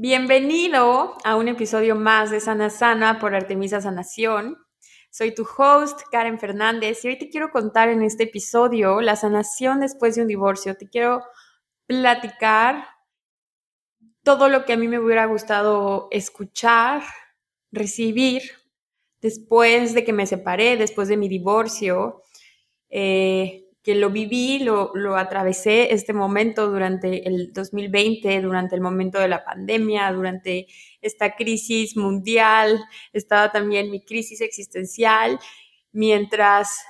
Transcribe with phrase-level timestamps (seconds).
[0.00, 4.56] Bienvenido a un episodio más de Sana Sana por Artemisa Sanación.
[5.10, 9.80] Soy tu host, Karen Fernández, y hoy te quiero contar en este episodio la sanación
[9.80, 10.76] después de un divorcio.
[10.76, 11.24] Te quiero
[11.86, 12.84] platicar
[14.22, 17.02] todo lo que a mí me hubiera gustado escuchar,
[17.72, 18.42] recibir
[19.20, 22.22] después de que me separé, después de mi divorcio.
[22.88, 29.18] Eh, que lo viví, lo, lo atravesé este momento durante el 2020, durante el momento
[29.18, 30.66] de la pandemia, durante
[31.00, 35.38] esta crisis mundial, estaba también mi crisis existencial,
[35.90, 36.84] mientras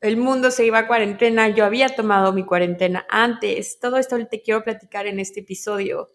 [0.00, 3.78] el mundo se iba a cuarentena, yo había tomado mi cuarentena antes.
[3.78, 6.10] Todo esto te quiero platicar en este episodio.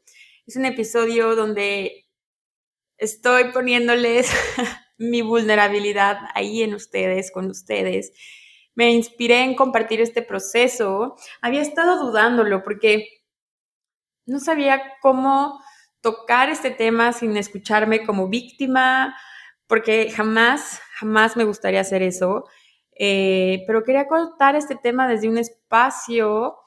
[0.45, 2.09] Es un episodio donde
[2.97, 4.29] estoy poniéndoles
[4.97, 8.11] mi vulnerabilidad ahí en ustedes, con ustedes
[8.75, 13.07] me inspiré en compartir este proceso, había estado dudándolo porque
[14.25, 15.59] no sabía cómo
[16.01, 19.15] tocar este tema sin escucharme como víctima,
[19.67, 22.45] porque jamás, jamás me gustaría hacer eso.
[22.97, 26.57] Eh, pero quería contar este tema desde un espacio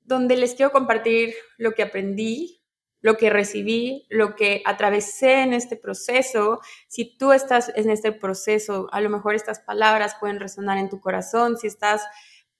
[0.00, 2.62] donde les quiero compartir lo que aprendí,
[3.00, 6.60] lo que recibí, lo que atravesé en este proceso.
[6.88, 11.00] Si tú estás en este proceso, a lo mejor estas palabras pueden resonar en tu
[11.00, 12.02] corazón, si estás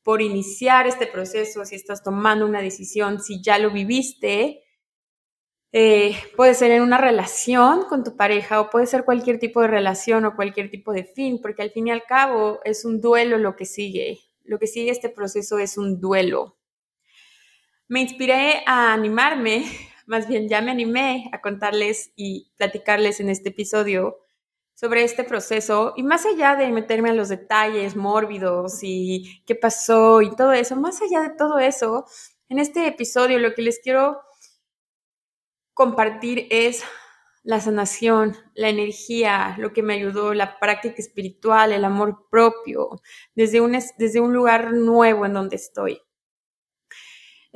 [0.03, 4.63] por iniciar este proceso, si estás tomando una decisión, si ya lo viviste,
[5.73, 9.67] eh, puede ser en una relación con tu pareja o puede ser cualquier tipo de
[9.67, 13.37] relación o cualquier tipo de fin, porque al fin y al cabo es un duelo
[13.37, 14.21] lo que sigue.
[14.45, 16.57] Lo que sigue este proceso es un duelo.
[17.89, 19.65] Me inspiré a animarme
[20.07, 24.19] más bien ya me animé a contarles y platicarles en este episodio
[24.75, 30.23] sobre este proceso y más allá de meterme a los detalles mórbidos y qué pasó
[30.23, 32.05] y todo eso, más allá de todo eso,
[32.49, 34.21] en este episodio lo que les quiero
[35.75, 36.85] compartir es
[37.43, 43.01] la sanación, la energía, lo que me ayudó, la práctica espiritual, el amor propio,
[43.35, 46.01] desde un, desde un lugar nuevo en donde estoy.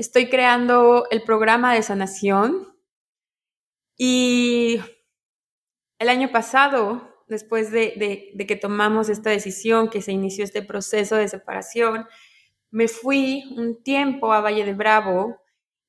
[0.01, 2.75] Estoy creando el programa de sanación
[3.99, 4.81] y
[5.99, 11.29] el año pasado, después de, que tomamos esta decisión, que se inició este proceso de
[11.29, 12.07] separación,
[12.71, 15.37] me fui un tiempo a Valle de Bravo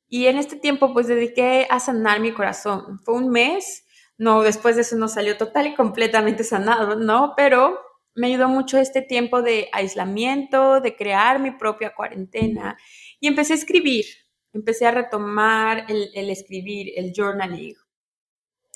[0.09, 2.99] y en este tiempo pues dediqué a sanar mi corazón.
[3.05, 3.85] Fue un mes,
[4.17, 7.31] no, después de eso no salió total y completamente sanado, ¿no?
[7.37, 7.79] Pero
[8.13, 12.77] me ayudó mucho este tiempo de aislamiento, de crear mi propia cuarentena
[13.21, 14.05] y empecé a escribir,
[14.51, 17.75] empecé a retomar el, escribir, el journaling.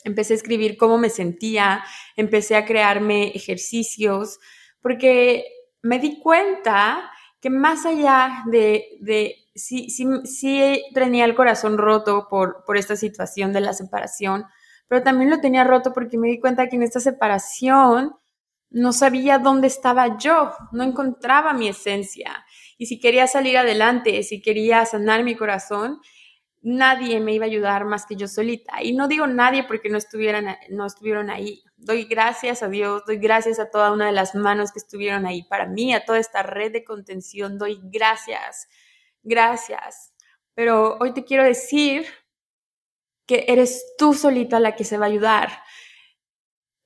[0.06, 1.84] Empecé a escribir cómo me sentía,
[2.16, 4.40] empecé a crearme ejercicios,
[4.82, 5.46] porque
[5.82, 7.12] me di cuenta
[7.42, 13.52] que más allá de, de sí, sí, tenía el corazón roto por, por esta situación
[13.52, 14.46] de la separación,
[14.88, 18.16] pero también lo tenía roto porque me di cuenta que en esta separación
[18.70, 22.45] no sabía dónde estaba yo, no encontraba mi esencia.
[22.78, 26.02] Y si quería salir adelante, si quería sanar mi corazón,
[26.66, 28.82] nadie me iba a ayudar más que yo solita.
[28.82, 31.64] Y no digo nadie porque no, estuvieran, no estuvieron ahí.
[31.78, 35.44] Doy gracias a Dios, doy gracias a toda una de las manos que estuvieron ahí
[35.44, 37.60] para mí, a toda esta red de contención.
[37.60, 38.68] Doy gracias,
[39.22, 40.14] gracias.
[40.56, 42.06] Pero hoy te quiero decir
[43.28, 45.50] que eres tú solita la que se va a ayudar.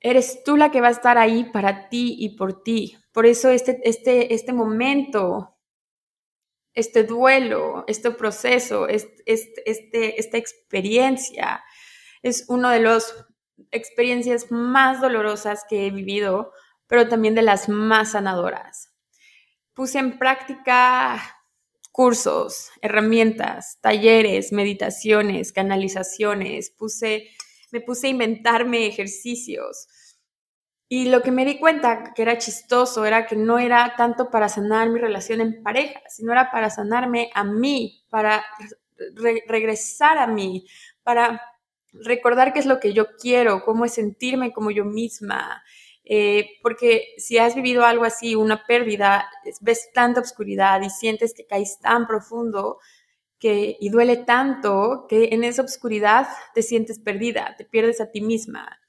[0.01, 2.97] Eres tú la que va a estar ahí para ti y por ti.
[3.13, 5.58] Por eso este, este, este momento
[6.79, 11.63] este duelo, este proceso, este, esta experiencia
[12.21, 13.13] es una de las
[13.71, 16.53] experiencias más dolorosas que he vivido,
[16.87, 18.93] pero también de las más sanadoras.
[19.73, 21.21] Puse en práctica
[21.91, 27.29] cursos, herramientas, talleres, meditaciones, canalizaciones, puse,
[27.71, 29.87] me puse a inventarme ejercicios,
[30.91, 34.49] y lo que me di cuenta que era chistoso era que no era tanto para
[34.49, 38.43] sanar mi relación en pareja, sino era para sanarme a mí, para
[39.47, 40.65] regresar a mí,
[41.03, 41.41] para
[41.93, 45.63] recordar qué es lo que yo quiero, cómo es sentirme como yo misma.
[46.03, 49.29] Eh, porque si has vivido algo así, una pérdida,
[49.61, 52.79] ves tanta oscuridad y sientes que caes tan profundo,
[53.37, 58.21] que, y duele tanto que en esa oscuridad te sientes perdida, te pierdes a ti
[58.21, 58.79] misma.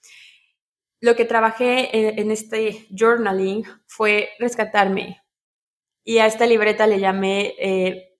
[1.00, 5.22] Lo que trabajé en, este journaling fue rescatarme.
[6.04, 8.18] Y a esta libreta le llamé, eh,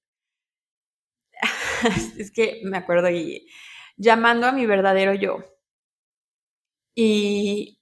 [2.19, 3.47] es que me acuerdo, y
[3.97, 5.45] llamando a mi verdadero yo.
[6.95, 7.81] Y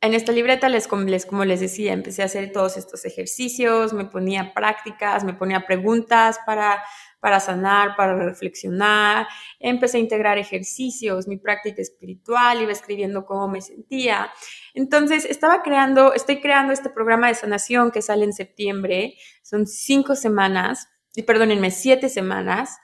[0.00, 4.54] en esta libreta, les, como les decía, empecé a hacer todos estos ejercicios, me ponía
[4.54, 6.82] prácticas, me ponía preguntas para,
[7.20, 9.26] para sanar, para reflexionar,
[9.58, 14.30] empecé a integrar ejercicios, mi práctica espiritual, iba escribiendo cómo me sentía.
[14.74, 20.16] Entonces, estaba creando, estoy creando este programa de sanación que sale en septiembre, son cinco
[20.16, 22.78] semanas, y perdónenme, siete semanas,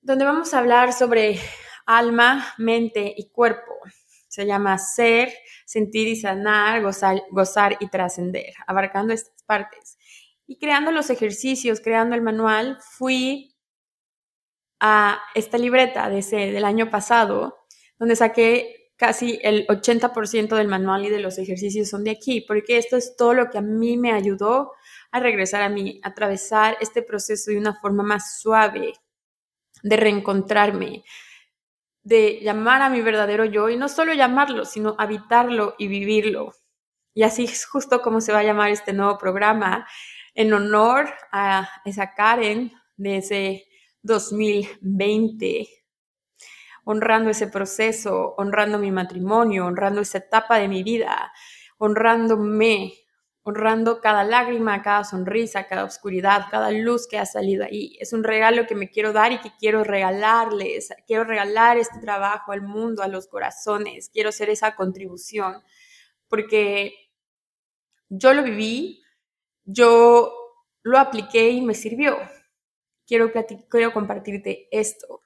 [0.00, 1.40] donde vamos a hablar sobre
[1.86, 3.72] alma, mente y cuerpo.
[4.28, 5.32] Se llama ser,
[5.64, 9.96] sentir y sanar, gozar, gozar y trascender, abarcando estas partes.
[10.46, 13.54] Y creando los ejercicios, creando el manual, fui
[14.80, 17.64] a esta libreta de ese, del año pasado,
[17.98, 22.78] donde saqué casi el 80% del manual y de los ejercicios son de aquí, porque
[22.78, 24.72] esto es todo lo que a mí me ayudó
[25.10, 28.92] a regresar a mí, a atravesar este proceso de una forma más suave,
[29.82, 31.04] de reencontrarme,
[32.02, 36.52] de llamar a mi verdadero yo y no solo llamarlo, sino habitarlo y vivirlo.
[37.14, 39.86] Y así es justo como se va a llamar este nuevo programa,
[40.34, 43.66] en honor a esa Karen de ese
[44.02, 45.68] 2020,
[46.84, 51.32] honrando ese proceso, honrando mi matrimonio, honrando esa etapa de mi vida,
[51.78, 52.92] honrándome,
[53.42, 57.96] honrando cada lágrima, cada sonrisa, cada oscuridad, cada luz que ha salido ahí.
[58.00, 60.92] Es un regalo que me quiero dar y que quiero regalarles.
[61.06, 64.08] Quiero regalar este trabajo al mundo, a los corazones.
[64.10, 65.62] Quiero hacer esa contribución
[66.28, 66.94] porque
[68.08, 69.03] yo lo viví,
[69.64, 70.32] yo
[70.82, 72.18] lo apliqué y me sirvió.
[73.06, 73.32] Quiero,
[73.68, 75.20] quiero compartirte esto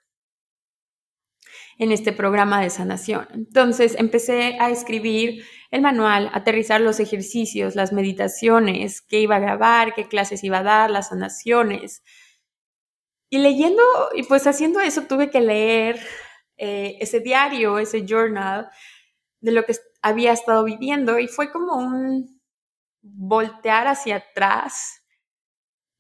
[1.79, 3.29] en este programa de sanación.
[3.32, 9.94] Entonces empecé a escribir el manual, aterrizar los ejercicios, las meditaciones, qué iba a grabar,
[9.94, 12.02] qué clases iba a dar, las sanaciones.
[13.31, 13.82] Y leyendo,
[14.14, 16.00] y pues haciendo eso tuve que leer
[16.56, 18.69] eh, ese diario, ese journal
[19.40, 22.38] de lo que había estado viviendo y fue como un
[23.02, 25.02] voltear hacia atrás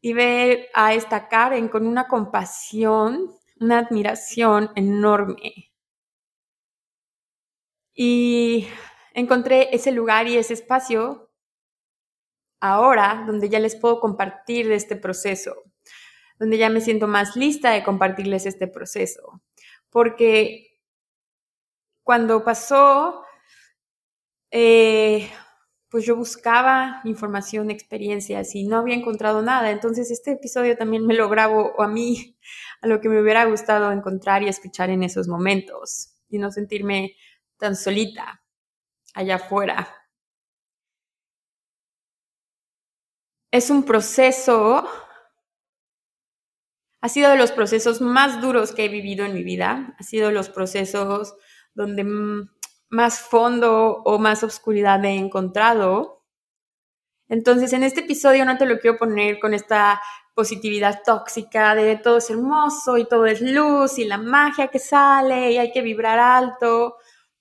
[0.00, 5.72] y ver a esta Karen con una compasión, una admiración enorme.
[7.94, 8.68] Y
[9.12, 11.30] encontré ese lugar y ese espacio
[12.60, 15.54] ahora donde ya les puedo compartir de este proceso,
[16.38, 19.42] donde ya me siento más lista de compartirles este proceso.
[19.90, 20.80] Porque
[22.04, 23.24] cuando pasó,
[24.50, 25.30] eh,
[25.90, 29.70] pues yo buscaba información, experiencias y no había encontrado nada.
[29.70, 32.36] Entonces este episodio también me lo grabo a mí,
[32.82, 37.16] a lo que me hubiera gustado encontrar y escuchar en esos momentos y no sentirme
[37.58, 38.42] tan solita
[39.14, 39.88] allá afuera.
[43.50, 44.86] Es un proceso,
[47.00, 50.28] ha sido de los procesos más duros que he vivido en mi vida, ha sido
[50.28, 51.34] de los procesos
[51.72, 52.04] donde
[52.88, 56.24] más fondo o más oscuridad he encontrado.
[57.28, 60.00] Entonces, en este episodio no te lo quiero poner con esta
[60.38, 65.50] positividad tóxica de todo es hermoso y todo es luz y la magia que sale
[65.50, 66.96] y hay que vibrar alto,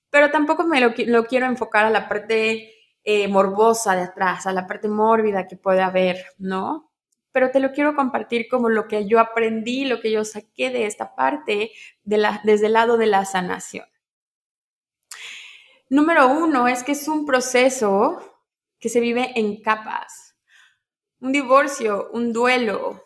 [0.10, 2.74] pero tampoco me lo, quiero enfocar a la parte
[3.04, 6.92] eh, morbosa de atrás, a la parte mórbida que puede haber, ¿no?
[7.32, 10.88] Pero te lo quiero compartir como lo que yo aprendí, lo que yo saqué de
[10.88, 11.72] esta parte
[12.04, 13.86] de la, desde el lado de la sanación.
[15.89, 18.22] Número uno es que es un proceso
[18.79, 20.36] que se vive en capas.
[21.20, 23.03] Un divorcio, un duelo,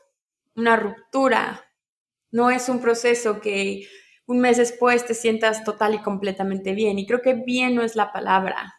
[0.55, 1.63] una ruptura,
[2.31, 3.87] no es un proceso que
[4.25, 6.97] un mes después te sientas total y completamente bien.
[6.97, 8.73] Y creo que bien no es la palabra.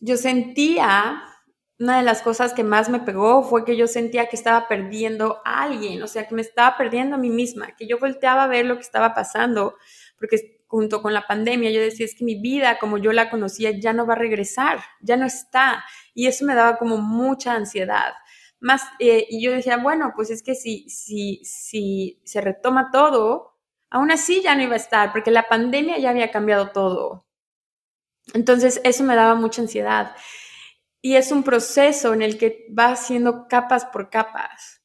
[0.00, 1.22] Yo sentía,
[1.78, 5.40] una de las cosas que más me pegó fue que yo sentía que estaba perdiendo
[5.44, 8.48] a alguien, o sea, que me estaba perdiendo a mí misma, que yo volteaba a
[8.48, 9.76] ver lo que estaba pasando,
[10.18, 13.72] porque junto con la pandemia, yo decía, es que mi vida como yo la conocía
[13.72, 15.84] ya no va a regresar, ya no está.
[16.14, 18.14] Y eso me daba como mucha ansiedad.
[18.60, 23.58] Más, eh, y yo decía, bueno, pues es que si, si, si se retoma todo,
[23.90, 27.26] aún así ya no iba a estar, porque la pandemia ya había cambiado todo.
[28.32, 30.14] Entonces, eso me daba mucha ansiedad.
[31.02, 34.82] Y es un proceso en el que va haciendo capas por capas,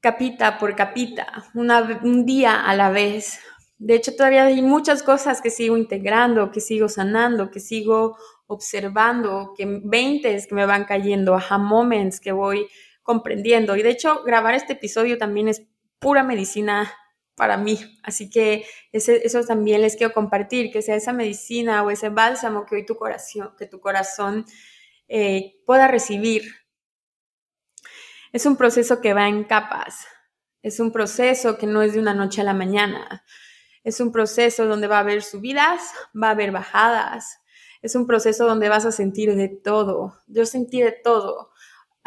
[0.00, 3.40] capita por capita, un día a la vez,
[3.78, 8.16] de hecho, todavía hay muchas cosas que sigo integrando, que sigo sanando, que sigo
[8.46, 12.68] observando, que 20 que me van cayendo, aha moments que voy
[13.02, 13.76] comprendiendo.
[13.76, 15.62] Y de hecho, grabar este episodio también es
[15.98, 16.90] pura medicina
[17.34, 17.78] para mí.
[18.02, 22.76] Así que eso también les quiero compartir, que sea esa medicina o ese bálsamo que
[22.76, 24.46] hoy tu corazón, que tu corazón
[25.08, 26.44] eh, pueda recibir.
[28.32, 30.06] Es un proceso que va en capas.
[30.62, 33.22] Es un proceso que no es de una noche a la mañana.
[33.86, 35.80] Es un proceso donde va a haber subidas,
[36.20, 37.40] va a haber bajadas.
[37.82, 40.14] Es un proceso donde vas a sentir de todo.
[40.26, 41.50] Yo sentí de todo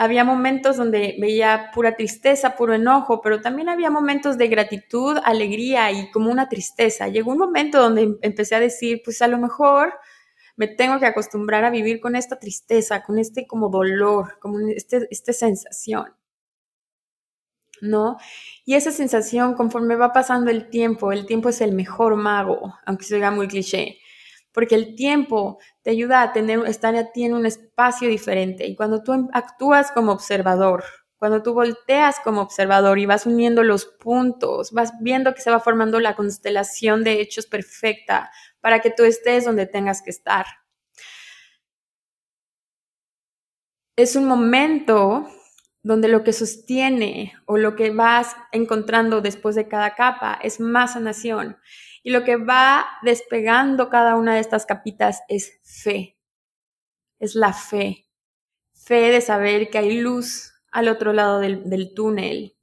[0.02, 5.92] había momentos donde veía pura tristeza, puro enojo, pero también había momentos de gratitud, alegría
[5.92, 7.10] y como una tristeza.
[7.10, 9.94] Llegó un momento donde em, empecé a decir, pues a lo mejor
[10.56, 15.06] me tengo que acostumbrar a vivir con esta tristeza, con este como dolor, como este,
[15.12, 16.06] esta sensación.
[17.82, 18.18] ¿No?
[18.66, 23.06] Y esa sensación, conforme va pasando el tiempo, el tiempo es el mejor mago, aunque
[23.06, 24.00] se oiga muy cliché
[24.52, 28.66] porque el tiempo te ayuda a tener, estar a ti en un espacio diferente.
[28.66, 30.84] Y cuando tú actúas como observador,
[31.18, 35.60] cuando tú volteas como observador y vas uniendo los puntos, vas viendo que se va
[35.60, 38.32] formando la constelación de hechos perfecta
[38.62, 40.46] para que tú estés donde tengas que estar.
[43.98, 45.28] Es un momento
[45.82, 50.94] donde lo que sostiene o lo que vas encontrando después de cada capa es más
[50.94, 51.58] sanación.
[52.04, 56.18] Y lo que va despegando cada una de estas capitas es fe.
[57.20, 58.08] Es la fe.
[58.74, 62.58] Fe de saber que hay luz al otro lado del, túnel.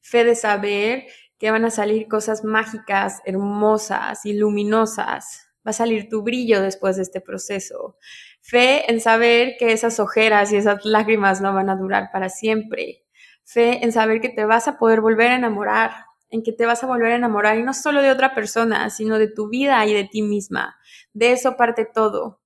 [0.00, 1.06] Fe de saber
[1.38, 5.48] que van a salir cosas mágicas, hermosas y luminosas.
[5.66, 7.96] Va a salir tu brillo después de este proceso.
[8.42, 13.04] Fe en saber que esas ojeras y esas lágrimas no van a durar para siempre.
[13.44, 15.92] Fe en saber que te vas a poder volver a enamorar,
[16.28, 19.18] en que te vas a volver a enamorar y no solo de otra persona, sino
[19.18, 20.76] de tu vida y de ti misma.
[21.12, 22.40] De eso parte todo.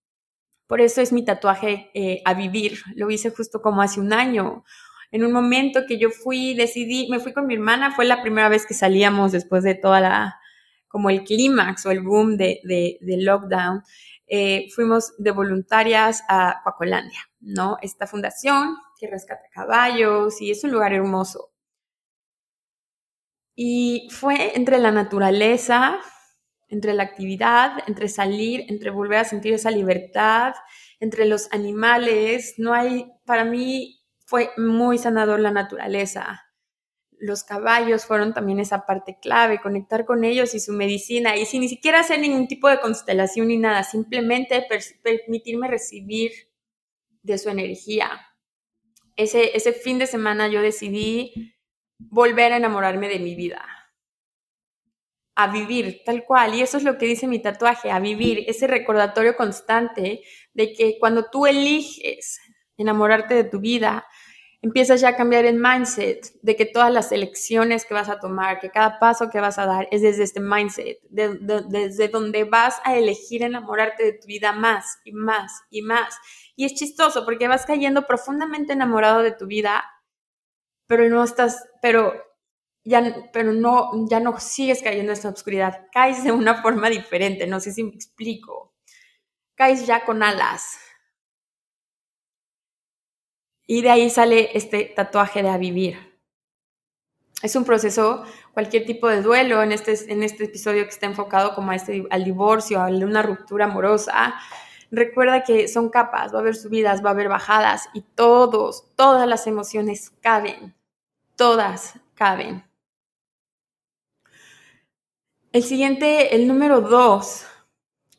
[0.66, 2.80] Por eso es mi tatuaje eh, a vivir.
[2.94, 4.64] Lo hice justo como hace un año.
[5.12, 8.48] En un momento que yo fui, decidí, me fui con mi hermana, fue la primera
[8.50, 10.40] vez que salíamos después de toda la,
[10.88, 13.82] como el clímax o el boom de, de, lockdown.
[14.28, 17.76] Eh, fuimos de voluntarias a Cuacolandia, ¿no?
[17.82, 21.52] Esta fundación que rescata caballos y es un lugar hermoso.
[23.54, 25.98] Y fue entre la naturaleza,
[26.68, 30.54] entre la actividad, entre salir, entre volver a sentir esa libertad,
[31.00, 32.54] entre los animales.
[32.58, 36.45] No hay, para mí fue muy sanador la naturaleza.
[37.18, 41.62] Los caballos fueron también esa parte clave, conectar con ellos y su medicina, y sin
[41.62, 44.66] ni siquiera hacer ningún tipo de constelación ni nada, simplemente
[45.02, 46.32] permitirme recibir
[47.22, 48.10] de su energía.
[49.16, 51.54] Ese, ese fin de semana yo decidí
[51.98, 53.64] volver a enamorarme de mi vida,
[55.34, 56.54] a vivir tal cual.
[56.54, 60.22] Y eso es lo que dice mi tatuaje, a vivir, ese recordatorio constante
[60.54, 62.40] de que cuando tú eliges
[62.76, 64.06] enamorarte de tu vida,
[64.66, 68.60] empiezas ya a cambiar el mindset de que todas las elecciones que vas a tomar,
[68.60, 72.96] que cada paso que vas a dar es desde este mindset, desde donde vas a
[72.96, 76.16] elegir enamorarte de tu vida más y más y más.
[76.56, 79.84] Y es chistoso porque vas cayendo profundamente enamorado de tu vida
[80.86, 82.14] pero no estás, pero
[82.84, 87.46] ya, pero no, ya no sigues cayendo en esta oscuridad, caes de una forma diferente,
[87.46, 88.74] no sé si me explico,
[89.54, 90.78] caes ya con alas.
[93.66, 95.98] Y de ahí sale este tatuaje de a vivir.
[97.42, 101.54] Es un proceso, cualquier tipo de duelo en este, en este episodio que está enfocado
[101.54, 104.34] como este, al divorcio, a una ruptura amorosa,
[104.90, 109.28] recuerda que son capas, va a haber subidas, va a haber bajadas y todos, todas
[109.28, 110.76] las emociones caben
[111.36, 112.64] todas caben.
[115.52, 117.46] El siguiente, el número dos,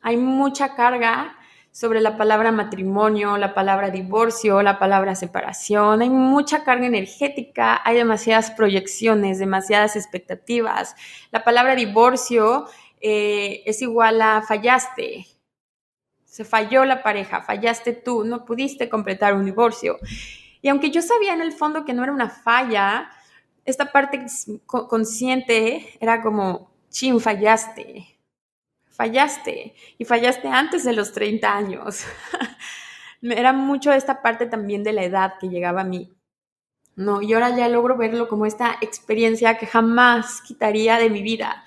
[0.00, 1.36] hay mucha carga
[1.72, 6.02] sobre la palabra matrimonio, la palabra divorcio, la palabra separación.
[6.02, 10.96] Hay mucha carga energética, hay demasiadas proyecciones, demasiadas expectativas.
[11.30, 12.66] La palabra divorcio
[13.00, 15.26] eh, es igual a fallaste.
[16.24, 19.98] Se falló la pareja, fallaste tú, no pudiste completar un divorcio.
[20.60, 23.10] Y aunque yo sabía en el fondo que no era una falla,
[23.64, 24.24] esta parte
[24.66, 28.17] consciente era como, chin, fallaste,
[28.98, 32.04] fallaste, y fallaste antes de los 30 años.
[33.22, 36.12] era mucho esta parte también de la edad que llegaba a mí.
[36.96, 41.64] No, y ahora ya logro verlo como esta experiencia que jamás quitaría de mi vida,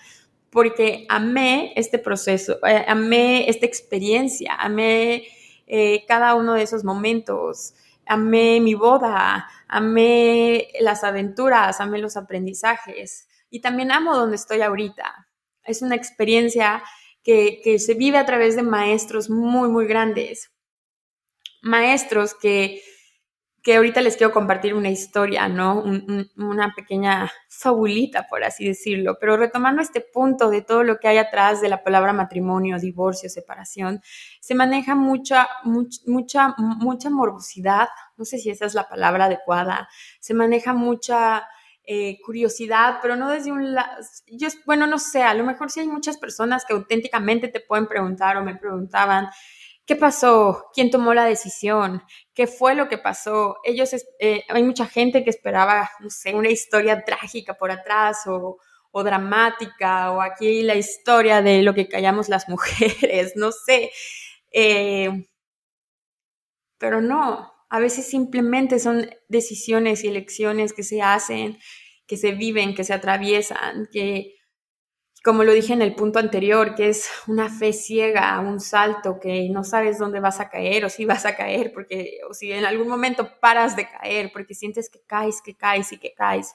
[0.50, 5.23] porque amé este proceso, eh, amé esta experiencia, amé
[5.67, 13.29] eh, cada uno de esos momentos amé mi boda, amé las aventuras, amé los aprendizajes
[13.50, 15.27] y también amo donde estoy ahorita.
[15.63, 16.83] Es una experiencia
[17.23, 20.51] que, se vive a través de maestros muy, muy grandes.
[21.61, 22.81] Maestros que
[23.63, 25.83] que ahorita les quiero compartir una historia, ¿no?
[26.35, 31.17] una pequeña fabulita, por así decirlo, pero retomando este punto de todo lo que hay
[31.17, 34.01] atrás de la palabra matrimonio, divorcio, separación,
[34.39, 39.87] se maneja mucha, mucha, mucha morbosidad, no sé si esa es la palabra adecuada,
[40.19, 41.47] se maneja mucha
[41.83, 43.75] eh, curiosidad, pero no desde un
[44.27, 47.88] yo, bueno, no sé, a lo mejor sí hay muchas personas que auténticamente te pueden
[47.88, 49.29] preguntar o me preguntaban,
[49.91, 50.69] ¿Qué pasó?
[50.73, 52.03] ¿Quién tomó la decisión?
[52.33, 53.57] ¿Qué fue lo que pasó?
[53.63, 58.57] Ellos, eh, hay mucha gente que esperaba, no sé, una historia trágica por atrás o,
[59.03, 63.91] dramática, o aquí la historia de lo que callamos las mujeres, no sé.
[64.51, 65.27] Eh,
[66.77, 71.57] pero no, a veces simplemente son decisiones y elecciones que se hacen,
[72.05, 74.35] que se viven, que se atraviesan, que
[75.23, 79.47] como lo dije en el punto anterior, que es una fe ciega, un salto que
[79.49, 82.65] no sabes dónde vas a caer o si vas a caer, porque, o si en
[82.65, 86.53] algún momento paras de caer, porque sientes que caes, que caes y que caes.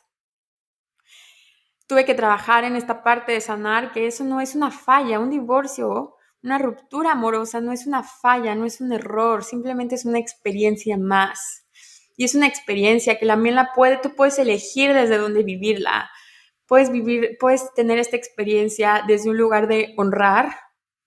[1.86, 5.30] Tuve que trabajar en esta parte de sanar, que eso no es una falla, un
[5.30, 10.18] divorcio, una ruptura amorosa no es una falla, no es un error, simplemente es una
[10.18, 11.66] experiencia más.
[12.16, 16.10] Y es una experiencia que también la puede, tú puedes elegir desde dónde vivirla
[16.66, 20.54] puedes vivir, puedes tener esta experiencia desde un lugar de honrar,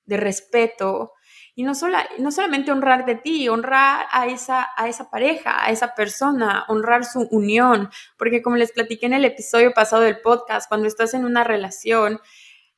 [0.05, 1.13] de respeto,
[1.55, 1.73] y no,
[2.19, 7.03] no solamente honrar de ti, honrar a esa, a esa pareja, a esa persona, honrar
[7.03, 11.25] su unión, porque como les platiqué en el episodio pasado del podcast, cuando estás en
[11.25, 12.21] una relación,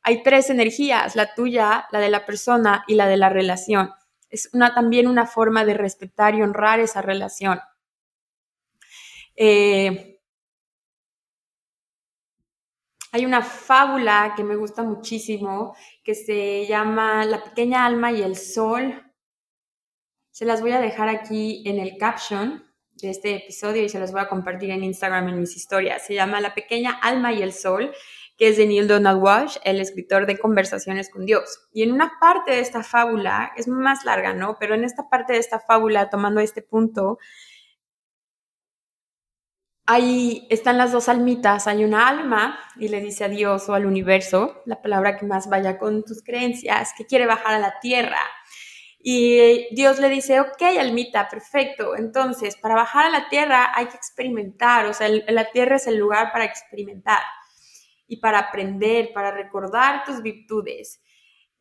[0.03, 3.91] hay tres energías, la tuya, la de la persona y la de la relación.
[4.29, 7.59] Es una, también una forma de respetar y honrar esa relación.
[9.35, 10.11] Eh,
[13.13, 18.37] Hay una fábula que me gusta muchísimo que se llama La pequeña alma y el
[18.37, 19.03] sol.
[20.29, 24.13] Se las voy a dejar aquí en el caption de este episodio y se las
[24.13, 26.05] voy a compartir en Instagram en mis historias.
[26.05, 27.93] Se llama La pequeña alma y el sol,
[28.41, 31.69] que es de Neil Donald Walsh, el escritor de Conversaciones con Dios.
[31.71, 34.57] Y en una parte de esta fábula, es más larga, ¿no?
[34.59, 37.19] Pero en esta parte de esta fábula, tomando este punto,
[39.85, 43.85] ahí están las dos almitas, hay una alma y le dice a Dios o al
[43.85, 48.23] universo, la palabra que más vaya con tus creencias, que quiere bajar a la tierra.
[48.97, 51.95] Y Dios le dice, ok, almita, perfecto.
[51.95, 55.97] Entonces, para bajar a la tierra hay que experimentar, o sea, la tierra es el
[55.97, 57.21] lugar para experimentar
[58.11, 61.01] y para aprender, para recordar tus virtudes.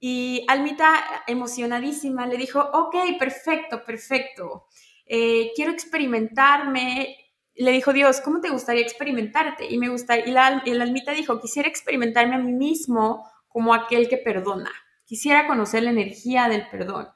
[0.01, 4.67] Y Almita, emocionadísima, le dijo, ok, perfecto, perfecto.
[5.07, 7.17] Eh, quiero experimentarme
[7.55, 9.67] le dijo Dios, ¿cómo te gustaría experimentarte?
[9.67, 14.09] Y me gusta, y la, y almita dijo, quisiera experimentarme a mí mismo como aquel
[14.09, 14.73] que perdona.
[15.05, 17.09] Quisiera conocer la energía del perdón.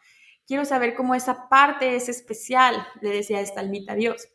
[0.47, 4.29] Quiero saber cómo esa parte es especial, le decía esta almita a Dios.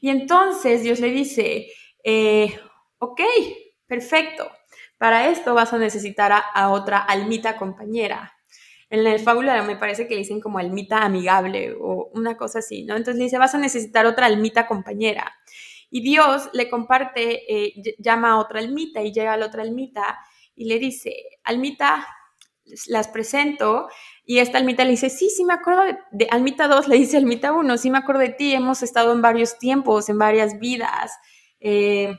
[0.00, 1.66] Y entonces Dios le dice,
[2.02, 2.58] eh,
[2.98, 3.20] ok,
[3.86, 4.50] perfecto.
[4.98, 8.36] Para esto vas a necesitar a otra almita compañera,
[8.88, 12.84] en el fábula me parece que le dicen como almita amigable o una cosa así,
[12.84, 12.94] ¿no?
[12.94, 15.32] Entonces le dice, vas a necesitar otra almita compañera.
[15.90, 20.18] Y Dios le comparte, eh, llama a otra almita y llega a la otra almita
[20.54, 22.06] y le dice, almita,
[22.86, 23.88] las presento.
[24.24, 25.82] Y esta almita le dice, sí, sí me acuerdo
[26.12, 29.22] de, almita 2, le dice almita 1, sí me acuerdo de ti, hemos estado en
[29.22, 31.12] varios tiempos, en varias vidas.
[31.60, 32.16] Eh,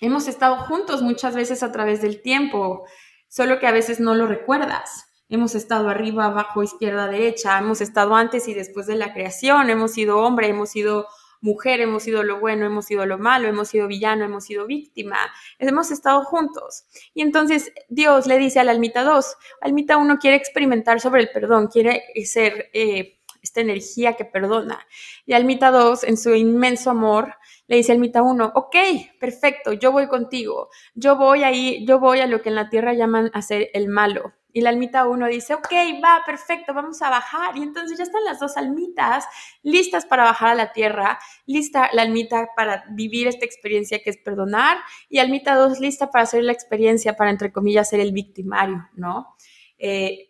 [0.00, 2.84] hemos estado juntos muchas veces a través del tiempo,
[3.28, 5.06] solo que a veces no lo recuerdas.
[5.28, 9.92] Hemos estado arriba, abajo, izquierda, derecha, hemos estado antes y después de la creación, hemos
[9.92, 11.06] sido hombre, hemos sido
[11.40, 15.18] mujer, hemos sido lo bueno, hemos sido lo malo, hemos sido villano, hemos sido víctima,
[15.58, 16.84] hemos estado juntos.
[17.14, 21.68] Y entonces Dios le dice al almita 2, almita 1 quiere experimentar sobre el perdón,
[21.68, 24.80] quiere ser eh, esta energía que perdona.
[25.26, 27.34] Y almita 2, en su inmenso amor,
[27.68, 28.76] le dice almita 1, ok,
[29.20, 32.94] perfecto, yo voy contigo, yo voy ahí, yo voy a lo que en la tierra
[32.94, 34.32] llaman hacer el malo.
[34.50, 35.70] Y la almita 1 dice, ok,
[36.02, 37.56] va, perfecto, vamos a bajar.
[37.58, 39.26] Y entonces ya están las dos almitas
[39.62, 44.16] listas para bajar a la tierra, lista la almita para vivir esta experiencia que es
[44.16, 44.78] perdonar
[45.10, 49.36] y almita 2 lista para hacer la experiencia para, entre comillas, ser el victimario, ¿no?
[49.76, 50.28] Eh,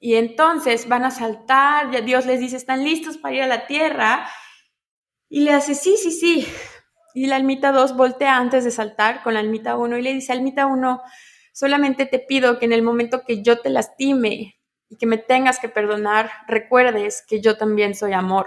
[0.00, 4.26] y entonces van a saltar, Dios les dice, ¿están listos para ir a la tierra?
[5.34, 6.46] Y le hace, sí, sí, sí.
[7.12, 10.32] Y la almita 2 voltea antes de saltar con la almita 1 y le dice,
[10.32, 11.02] almita 1,
[11.52, 15.58] Solamente te pido que en el momento que yo te lastime y que me tengas
[15.58, 18.46] que perdonar, recuerdes que yo también soy amor.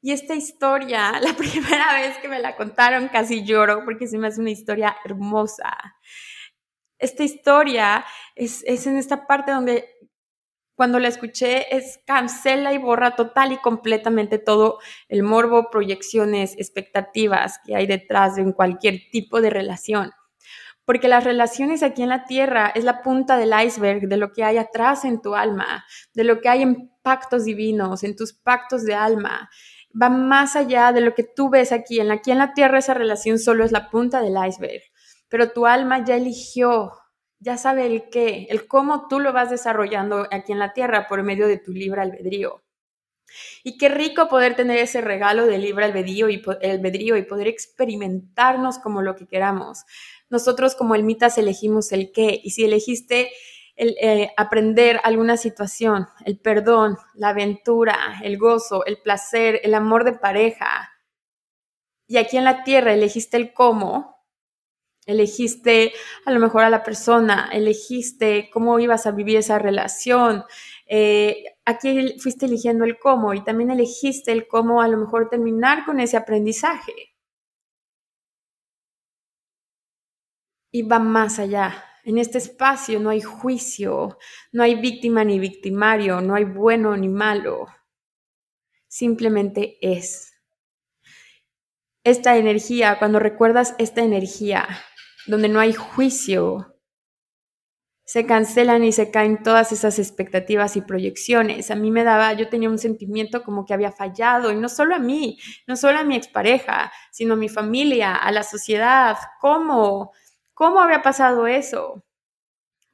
[0.00, 4.28] Y esta historia, la primera vez que me la contaron, casi lloro porque se me
[4.28, 5.76] hace una historia hermosa.
[7.00, 8.04] Esta historia
[8.36, 9.88] es, en esta parte donde
[10.80, 14.78] cuando la escuché es cancela y borra total y completamente todo
[15.10, 20.12] el morbo, proyecciones, expectativas que hay detrás de cualquier tipo de relación.
[20.86, 24.42] Porque las relaciones aquí en la tierra es la punta del iceberg de lo que
[24.42, 28.82] hay atrás en tu alma, de lo que hay en pactos divinos, en tus pactos
[28.84, 29.50] de alma.
[30.00, 32.00] Va más allá de lo que tú ves aquí.
[32.00, 34.80] En aquí en la tierra esa relación solo es la punta del iceberg.
[35.28, 36.90] Pero tu alma ya eligió
[37.40, 41.22] ya sabe el qué, el cómo tú lo vas desarrollando aquí en la tierra por
[41.22, 42.62] medio de tu libre albedrío.
[43.64, 48.78] Y qué rico poder tener ese regalo de libre albedrío y, albedrío y poder experimentarnos
[48.78, 49.84] como lo que queramos.
[50.28, 53.30] Nosotros como elmitas elegimos el qué y si elegiste
[53.76, 60.04] el, eh, aprender alguna situación, el perdón, la aventura, el gozo, el placer, el amor
[60.04, 60.90] de pareja,
[62.10, 64.19] y aquí en la tierra elegiste el cómo,
[65.10, 65.92] elegiste
[66.24, 70.44] a lo mejor a la persona, elegiste cómo ibas a vivir esa relación.
[70.86, 75.84] Eh, aquí fuiste eligiendo el cómo y también elegiste el cómo a lo mejor terminar
[75.84, 77.14] con ese aprendizaje.
[80.72, 81.84] Y va más allá.
[82.04, 84.18] En este espacio no hay juicio,
[84.52, 87.66] no hay víctima ni victimario, no hay bueno ni malo.
[88.88, 90.32] Simplemente es.
[92.02, 94.66] Esta energía, cuando recuerdas esta energía,
[95.30, 96.76] donde no hay juicio,
[98.04, 101.70] se cancelan y se caen todas esas expectativas y proyecciones.
[101.70, 104.96] A mí me daba, yo tenía un sentimiento como que había fallado, y no solo
[104.96, 105.38] a mí,
[105.68, 109.16] no solo a mi expareja, sino a mi familia, a la sociedad.
[109.40, 110.10] ¿Cómo?
[110.54, 112.04] ¿Cómo había pasado eso?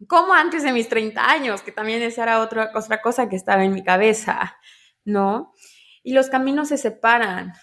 [0.06, 1.62] ¿Cómo antes de mis 30 años?
[1.62, 4.58] Que también esa era otra, otra cosa que estaba en mi cabeza,
[5.06, 5.54] ¿no?
[6.02, 7.54] Y los caminos se separan.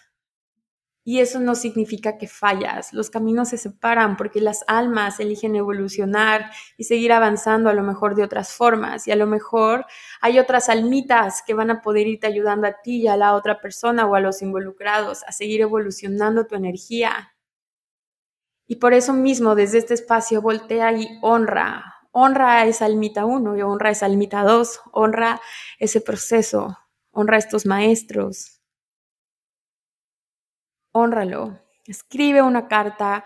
[1.06, 6.50] Y eso no significa que fallas, los caminos se separan porque las almas eligen evolucionar
[6.78, 9.06] y seguir avanzando a lo mejor de otras formas.
[9.08, 9.86] Y a lo mejor
[10.22, 13.60] hay otras almitas que van a poder irte ayudando a ti y a la otra
[13.60, 17.34] persona o a los involucrados a seguir evolucionando tu energía.
[18.66, 23.58] Y por eso mismo desde este espacio voltea y honra, honra a esa almita 1
[23.58, 25.42] y honra a esa almita 2, honra
[25.80, 26.78] ese proceso,
[27.12, 28.53] honra a estos maestros,
[30.94, 31.60] honralo.
[31.86, 33.26] Escribe una carta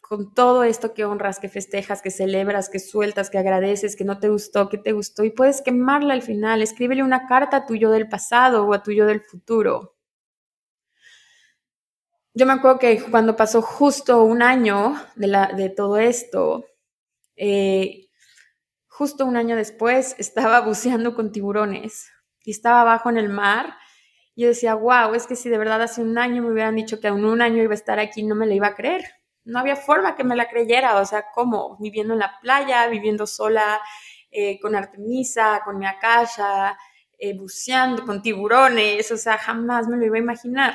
[0.00, 4.20] con todo esto que honras, que festejas, que celebras, que sueltas, que agradeces, que no
[4.20, 6.62] te gustó, que te gustó, y puedes quemarla al final.
[6.62, 9.96] Escríbele una carta a tu yo del pasado o a tu yo del futuro.
[12.34, 16.66] Yo me acuerdo que cuando pasó justo un año de todo esto,
[17.34, 18.10] eh,
[18.86, 22.10] justo un año después estaba buceando con tiburones
[22.44, 23.76] y estaba abajo en el mar
[24.36, 27.08] yo decía, wow, es que si de verdad hace un año me hubieran dicho que
[27.08, 29.02] aún un año iba a estar aquí, no me la iba a creer.
[29.44, 31.78] No había forma que me la creyera, o sea, ¿cómo?
[31.80, 33.80] Viviendo en la playa, viviendo sola,
[34.30, 36.76] eh, con Artemisa, con mi acaya,
[37.18, 40.74] eh, buceando con tiburones, o sea, jamás me lo iba a imaginar.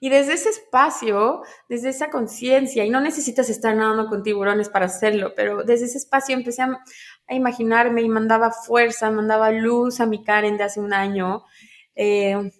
[0.00, 4.86] Y desde ese espacio, desde esa conciencia, y no necesitas estar nadando con tiburones para
[4.86, 6.82] hacerlo, pero desde ese espacio empecé a,
[7.28, 11.44] a imaginarme y mandaba fuerza, mandaba luz a mi Karen de hace un año
[11.94, 12.50] eh,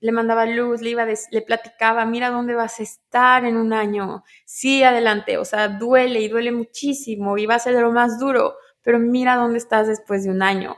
[0.00, 4.24] le mandaba luz, le, iba le platicaba, mira dónde vas a estar en un año,
[4.46, 8.54] sí, adelante, o sea, duele y duele muchísimo y va a ser lo más duro,
[8.82, 10.76] pero mira dónde estás después de un año.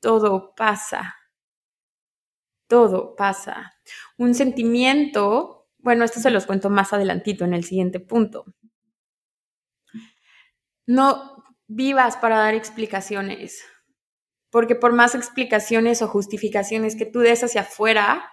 [0.00, 1.14] Todo pasa,
[2.68, 3.74] todo pasa.
[4.16, 8.44] Un sentimiento, bueno, esto se los cuento más adelantito en el siguiente punto.
[10.86, 13.64] No vivas para dar explicaciones
[14.50, 18.30] porque por más explicaciones o justificaciones que tú des hacia afuera,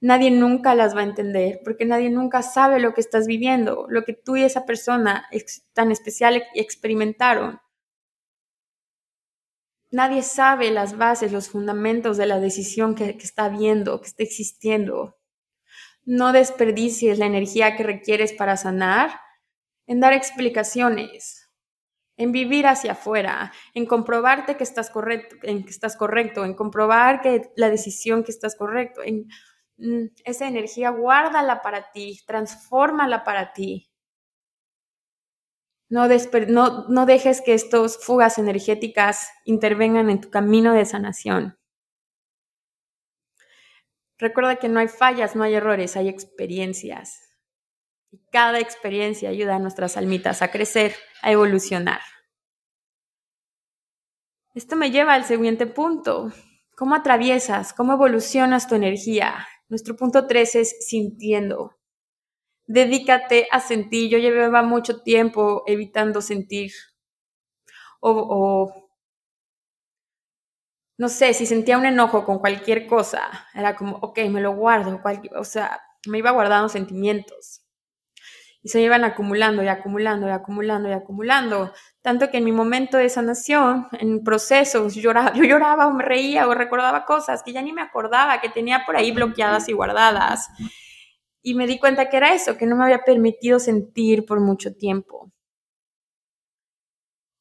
[0.00, 4.04] nadie nunca las va a entender, porque nadie nunca sabe lo que estás viviendo, lo
[4.04, 5.28] que tú y esa persona
[5.72, 7.60] tan especial experimentaron.
[9.90, 15.16] Nadie sabe las bases, los fundamentos de la decisión que, está viendo, que está existiendo.
[16.04, 19.18] No desperdicies la energía que requieres para sanar
[19.86, 21.37] en dar explicaciones
[22.18, 27.22] en vivir hacia afuera, en comprobarte que estás correcto, en que estás correcto, en comprobar
[27.22, 29.28] que la decisión que estás correcto, en
[29.78, 33.88] mm, esa energía guárdala para ti, transfórmala para ti.
[35.90, 36.06] No,
[36.88, 41.58] no, dejes que estos fugas energéticas intervengan en tu camino de sanación.
[44.18, 47.27] Recuerda que no hay fallas, no hay errores, hay experiencias.
[48.10, 52.00] Y cada experiencia ayuda a nuestras almitas a crecer, a evolucionar.
[54.54, 56.32] Esto me lleva al siguiente punto.
[56.76, 57.72] ¿Cómo atraviesas?
[57.72, 59.46] ¿Cómo evolucionas tu energía?
[59.68, 61.76] Nuestro punto 3 es sintiendo.
[62.66, 64.10] Dedícate a sentir.
[64.10, 66.72] Yo llevaba mucho tiempo evitando sentir
[68.00, 68.90] o,
[70.98, 75.00] no sé, si sentía un enojo con cualquier cosa, era como, ok, me lo guardo,
[75.36, 77.62] o sea, me iba guardando sentimientos.
[78.62, 81.72] Y se iban acumulando y acumulando y acumulando y acumulando.
[82.02, 86.04] Tanto que en mi momento de sanación, en procesos, yo lloraba, yo lloraba o me
[86.04, 89.72] reía o recordaba cosas que ya ni me acordaba, que tenía por ahí bloqueadas y
[89.72, 90.48] guardadas.
[91.42, 94.74] Y me di cuenta que era eso, que no me había permitido sentir por mucho
[94.74, 95.30] tiempo.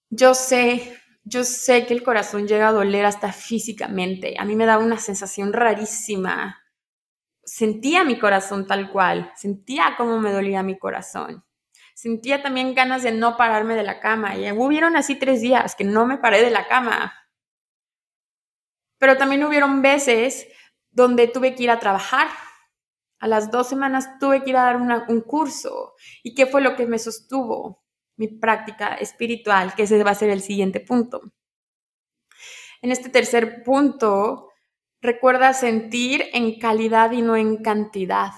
[0.09, 0.97] Yo sé
[1.29, 4.35] yo sé que el corazón llega a doler hasta físicamente.
[4.39, 6.63] A mí me daba una sensación rarísima.
[7.47, 11.43] Sentía mi corazón tal cual, sentía cómo me dolía mi corazón.
[11.95, 14.37] Sentía también ganas de no pararme de la cama.
[14.37, 17.15] Y hubieron así tres días que no me paré de la cama.
[18.99, 20.47] Pero también hubieron veces
[20.91, 22.27] donde tuve que ir a trabajar.
[23.19, 24.75] A las dos semanas tuve que ir a dar
[25.07, 25.95] un curso.
[26.21, 27.87] ¿Y qué fue lo que me sostuvo?
[28.17, 31.21] mi práctica espiritual, que ese va a ser el siguiente punto.
[32.81, 34.46] En este tercer punto,
[35.01, 38.31] recuerda sentir en calidad y no en cantidad.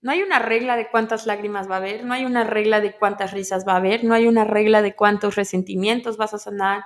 [0.00, 2.96] No hay una regla de cuántas lágrimas va a haber, no hay una regla de
[2.96, 6.84] cuántas risas va a haber, no hay una regla de cuántos resentimientos vas a sanar,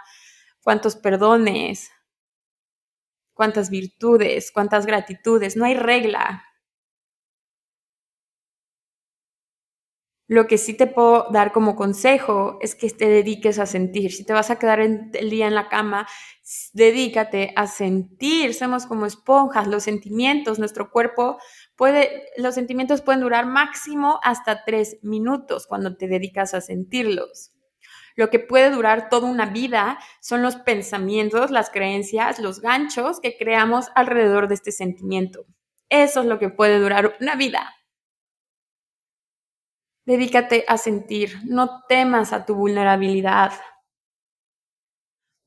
[0.62, 1.90] cuántos perdones,
[3.34, 6.44] cuántas virtudes, cuántas gratitudes, no hay regla.
[10.32, 14.12] Lo que sí te puedo dar como consejo es que te dediques a sentir.
[14.12, 16.08] Si te vas a quedar el día en la cama,
[16.72, 18.54] dedícate a sentir.
[18.54, 21.36] Somos como esponjas, los sentimientos, nuestro cuerpo
[21.76, 27.52] puede, los sentimientos pueden durar máximo hasta tres minutos cuando te dedicas a sentirlos.
[28.16, 33.36] Lo que puede durar toda una vida son los pensamientos, las creencias, los ganchos que
[33.36, 35.44] creamos alrededor de este sentimiento.
[35.90, 37.74] Eso es lo que puede durar una vida.
[40.04, 43.52] Dedícate a sentir, no temas a tu vulnerabilidad,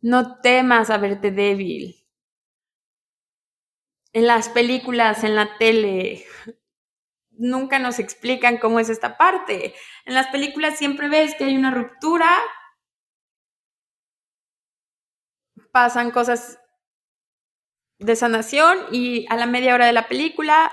[0.01, 2.07] no temas a verte débil.
[4.13, 6.25] En las películas, en la tele,
[7.31, 9.73] nunca nos explican cómo es esta parte.
[10.05, 12.29] En las películas siempre ves que hay una ruptura,
[15.71, 16.59] pasan cosas
[17.99, 20.71] de sanación y a la media hora de la película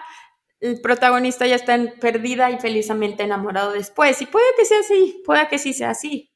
[0.63, 4.23] el protagonista ya está perdida y felizmente enamorado después.
[4.23, 6.33] Y puede que sea así, puede que sí sea así.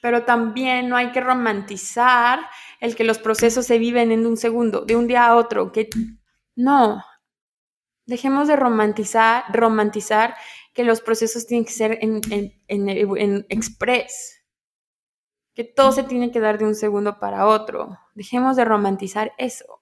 [0.00, 2.40] Pero también no hay que romantizar
[2.80, 5.70] el que los procesos se viven en un segundo, de un día a otro.
[5.70, 5.90] Que
[6.56, 7.04] no,
[8.06, 10.34] dejemos de romantizar, romantizar
[10.72, 14.42] que los procesos tienen que ser en, en, en, en express,
[15.54, 17.98] que todo se tiene que dar de un segundo para otro.
[18.14, 19.81] Dejemos de romantizar eso.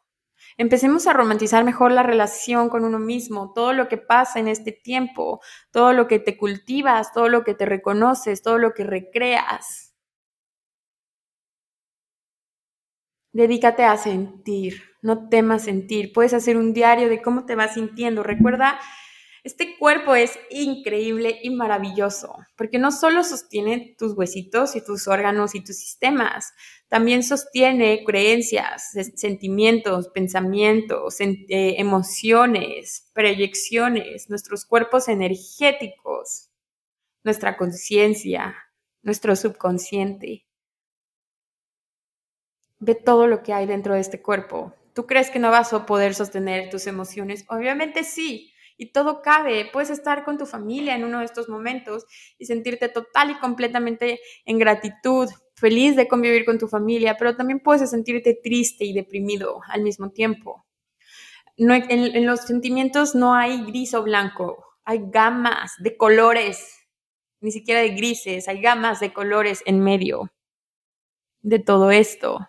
[0.60, 4.72] Empecemos a romantizar mejor la relación con uno mismo, todo lo que pasa en este
[4.72, 9.94] tiempo, todo lo que te cultivas, todo lo que te reconoces, todo lo que recreas.
[13.32, 16.12] Dedícate a sentir, no temas sentir.
[16.12, 18.22] Puedes hacer un diario de cómo te vas sintiendo.
[18.22, 18.78] Recuerda
[19.42, 25.54] este cuerpo es increíble y maravilloso, porque no solo sostiene tus huesitos y tus órganos
[25.54, 26.52] y tus sistemas,
[26.88, 36.50] también sostiene creencias, sentimientos, pensamientos, eh, emociones, proyecciones, nuestros cuerpos energéticos,
[37.22, 38.56] nuestra conciencia,
[39.02, 40.46] nuestro subconsciente.
[42.78, 44.74] Ve todo lo que hay dentro de este cuerpo.
[44.94, 47.44] ¿Tú crees que no vas a poder sostener tus emociones?
[47.48, 49.68] Obviamente sí, y todo cabe.
[49.70, 52.06] Puedes estar con tu familia en uno de estos momentos
[52.38, 57.60] y sentirte total y completamente en gratitud, feliz de convivir con tu familia, pero también
[57.60, 60.64] puedes sentirte triste y deprimido al mismo tiempo.
[61.58, 66.78] No, en, en los sentimientos no hay gris o blanco, hay gamas de colores,
[67.42, 70.30] ni siquiera de grises, hay gamas de colores en medio
[71.42, 72.48] de todo esto.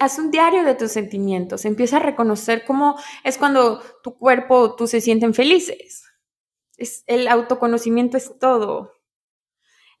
[0.00, 4.76] Haz un diario de tus sentimientos, empieza a reconocer cómo es cuando tu cuerpo o
[4.76, 6.04] tú se sienten felices.
[6.76, 8.92] Es, el autoconocimiento es todo.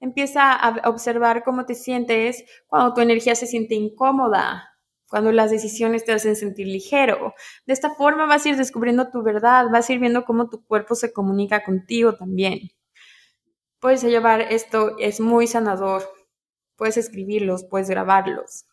[0.00, 4.76] Empieza a observar cómo te sientes cuando tu energía se siente incómoda,
[5.08, 7.34] cuando las decisiones te hacen sentir ligero.
[7.66, 10.64] De esta forma vas a ir descubriendo tu verdad, vas a ir viendo cómo tu
[10.64, 12.70] cuerpo se comunica contigo también.
[13.80, 16.02] Puedes llevar esto, es muy sanador.
[16.76, 18.66] Puedes escribirlos, puedes grabarlos.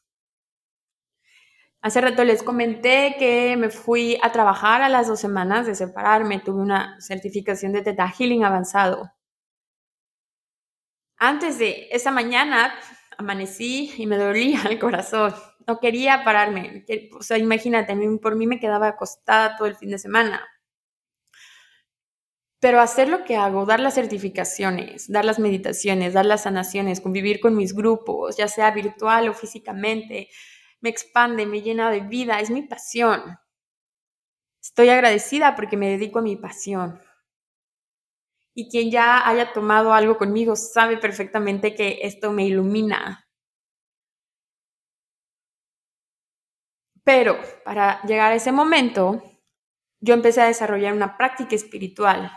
[1.83, 6.39] Hace rato les comenté que me fui a trabajar a las dos semanas de separarme.
[6.39, 9.11] Tuve una certificación de Teta Healing avanzado.
[11.17, 12.73] Antes de esa mañana
[13.17, 15.35] amanecí y me dolía el corazón.
[15.67, 16.85] No quería pararme.
[17.19, 20.41] O sea, imagínate, por mí me quedaba acostada todo el fin de semana.
[22.61, 27.41] Pero hacer lo que hago, dar las certificaciones, dar las meditaciones, dar las sanaciones, convivir
[27.41, 30.29] con mis grupos, ya sea virtual o físicamente,
[30.83, 33.39] me expande, me llena de vida, es mi pasión.
[34.61, 36.99] Estoy agradecida porque me dedico a mi pasión.
[38.53, 43.25] Y quien ya haya tomado algo conmigo sabe perfectamente que esto me ilumina.
[47.05, 49.23] Pero para llegar a ese momento,
[50.01, 52.29] yo empecé a desarrollar una práctica espiritual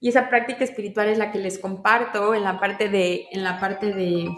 [0.00, 3.58] y esa práctica espiritual es la que les comparto en la parte de, en la
[3.58, 4.28] parte de,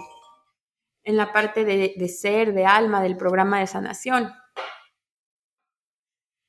[1.09, 4.31] en la parte de, de ser, de alma del programa de sanación.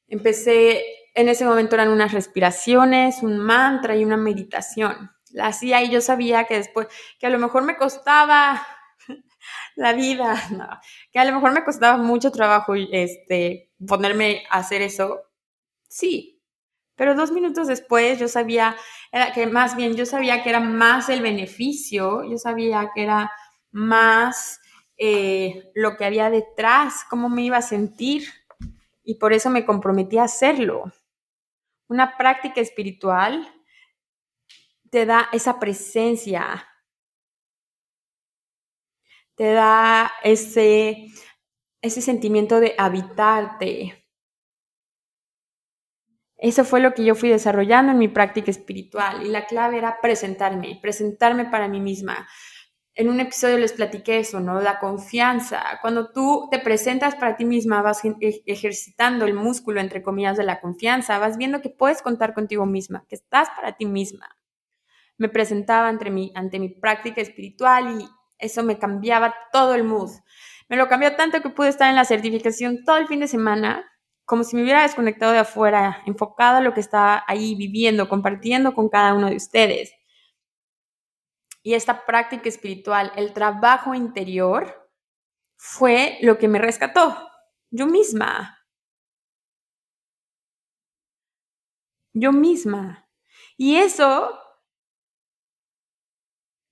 [0.06, 0.84] Empecé,
[1.16, 5.12] en ese momento eran unas respiraciones, un mantra y una meditación.
[5.32, 6.88] La hacía y yo sabía que después,
[7.20, 8.62] que a lo mejor me costaba
[9.78, 10.36] la vida,
[11.14, 15.22] que a lo mejor me costaba mucho trabajo este, ponerme a hacer eso.
[15.88, 16.44] Sí,
[16.96, 18.76] pero dos minutos después yo sabía
[19.34, 23.32] que más bien yo sabía que era más el beneficio, yo sabía que era
[23.72, 24.62] más
[24.98, 28.28] eh, lo que había detrás, cómo me iba a sentir
[29.04, 30.92] y por eso me comprometí a hacerlo.
[31.88, 33.48] Una práctica espiritual
[34.90, 36.68] te da esa presencia,
[39.36, 41.08] te da ese,
[41.82, 44.00] ese sentimiento de habitarte,
[46.40, 50.00] eso fue lo que yo fui desarrollando en mi práctica espiritual y la clave era
[50.02, 52.30] presentarme, presentarme para mí misma.
[53.00, 54.60] En un episodio les platiqué eso, ¿no?
[54.60, 55.64] La confianza.
[55.82, 58.02] Cuando tú te presentas para ti misma, vas
[58.46, 63.06] ejercitando el músculo, entre comillas, de la confianza, vas viendo que puedes contar contigo misma,
[63.08, 64.28] que estás para ti misma.
[65.18, 70.12] Me presentaba ante mi, ante mi práctica espiritual y eso me cambiaba todo el mood.
[70.68, 73.90] Me lo cambió tanto que pude estar en la certificación todo el fin de semana
[74.26, 78.76] como si me hubiera desconectado de afuera, enfocada en lo que estaba ahí viviendo, compartiendo
[78.76, 79.94] con cada uno de ustedes.
[81.62, 84.90] Y esta práctica espiritual, el trabajo interior,
[85.58, 87.30] fue lo que me rescató,
[87.70, 88.58] yo misma.
[92.14, 93.08] Yo misma.
[93.58, 94.40] Y eso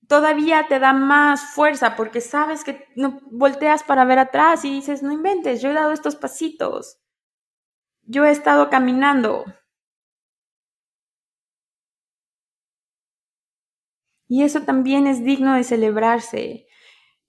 [0.08, 5.04] todavía te da más fuerza porque sabes que no volteas para ver atrás y dices,
[5.04, 7.02] no inventes, yo he dado estos pasitos
[8.08, 9.46] yo he estado caminando.
[14.28, 16.68] Y eso también es digno de celebrarse.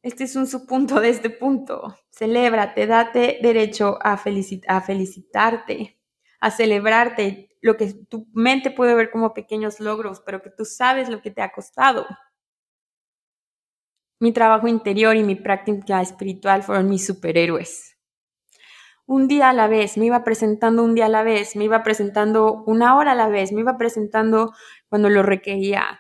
[0.03, 1.97] Este es un subpunto de este punto.
[2.11, 6.01] Celébrate, date derecho a, a felicitarte,
[6.41, 11.09] a celebrarte lo que tu mente puede ver como pequeños logros, pero que tú sabes
[11.09, 12.07] lo que te ha costado.
[14.21, 17.99] Mi trabajo interior y mi práctica espiritual fueron mis superhéroes
[19.09, 21.83] un día a la vez, me iba presentando un día a la vez, me iba
[21.83, 24.53] presentando una hora a la vez, me iba presentando
[24.91, 25.99] cuando lo requería.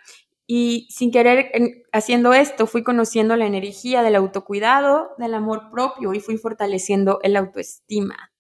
[0.50, 1.52] Y sin querer,
[1.92, 7.36] haciendo esto, fui conociendo la energía del autocuidado, del amor propio y fui fortaleciendo el
[7.36, 8.32] autoestima,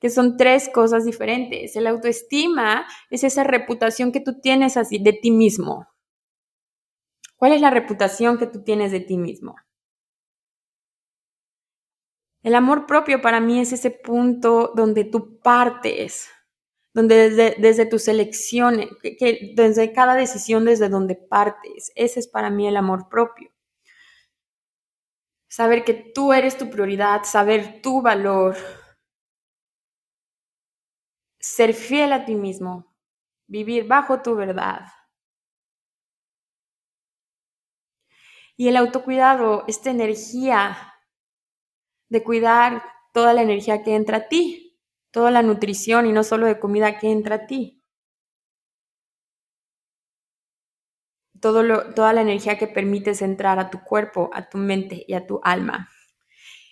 [0.00, 1.76] que son tres cosas diferentes.
[1.76, 5.86] El autoestima es esa reputación que tú tienes así de ti mismo.
[7.36, 9.54] ¿Cuál es la reputación que tú tienes de ti mismo?
[12.42, 16.30] El amor propio para mí es ese punto donde tú partes,
[16.94, 21.92] donde desde, desde tus elecciones, que, desde cada decisión, desde donde partes.
[21.96, 23.50] Ese es para mí el amor propio.
[25.48, 28.56] Saber que tú eres tu prioridad, saber tu valor,
[31.40, 32.94] ser fiel a ti mismo,
[33.46, 34.86] vivir bajo tu verdad.
[38.56, 40.94] Y el autocuidado, esta energía
[42.08, 44.63] de cuidar toda la energía que entra a ti,
[45.14, 47.80] toda la nutrición y no solo de comida que entra a ti.
[51.40, 55.40] Toda la energía que permites entrar a tu cuerpo, a tu mente y a tu
[55.44, 55.88] alma.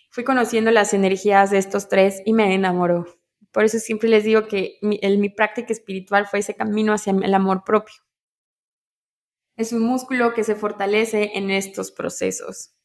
[0.09, 3.05] Fui conociendo las energías de estos tres y me enamoró.
[3.53, 7.33] Por eso siempre les digo que mi, mi práctica espiritual fue ese camino hacia el
[7.33, 7.95] amor propio.
[9.55, 12.75] Es un músculo que se fortalece en estos procesos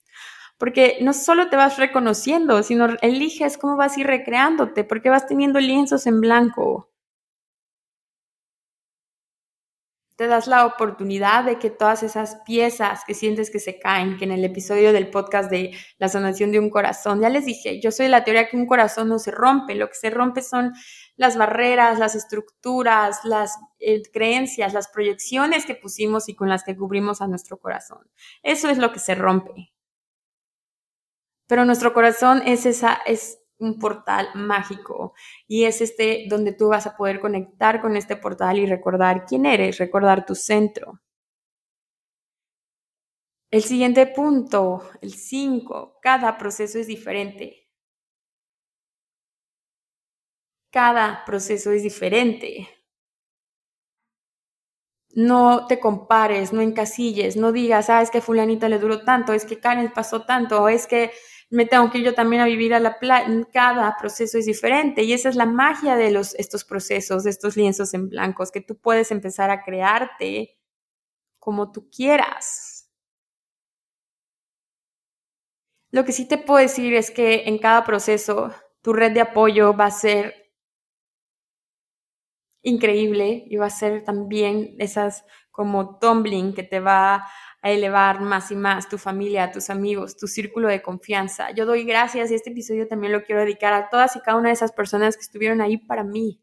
[0.59, 5.27] porque no solo te vas reconociendo, sino eliges cómo vas a ir recreándote, porque vas
[5.27, 6.91] teniendo lienzos en blanco.
[10.17, 14.25] Te das la oportunidad de que todas esas piezas que sientes que se caen, que
[14.25, 17.93] en el episodio del podcast de la sanación de un corazón, ya les dije, yo
[17.93, 20.73] soy la teoría que un corazón no se rompe, lo que se rompe son
[21.15, 26.77] las barreras, las estructuras, las eh, creencias, las proyecciones que pusimos y con las que
[26.77, 28.11] cubrimos a nuestro corazón.
[28.43, 29.73] Eso es lo que se rompe
[31.49, 35.15] pero nuestro corazón es esa, es un portal mágico
[35.49, 39.47] y es este donde tú vas a poder conectar con este portal y recordar quién
[39.47, 41.01] eres, recordar tu centro.
[43.51, 47.69] El siguiente punto, el 5, cada proceso es diferente.
[50.71, 52.69] Cada proceso es diferente.
[55.15, 59.45] No te compares, no encasilles, no digas, ah, es que fulanita le duró tanto, es
[59.45, 61.11] que Karen pasó tanto, es que
[61.51, 63.27] me tengo que ir yo también a vivir a la playa.
[63.53, 67.57] Cada proceso es diferente y esa es la magia de los, estos procesos, de estos
[67.57, 70.59] lienzos en blancos, que tú puedes empezar a crearte
[71.39, 72.91] como tú quieras.
[75.91, 79.75] Lo que sí te puedo decir es que en cada proceso tu red de apoyo
[79.75, 80.35] va a ser
[82.63, 87.27] increíble y va a ser también esas como tumbling que te va
[87.63, 91.51] a elevar más y más tu familia, tus amigos, tu círculo de confianza.
[91.51, 94.49] Yo doy gracias y este episodio también lo quiero dedicar a todas y cada una
[94.49, 96.41] de esas personas que estuvieron ahí para mí,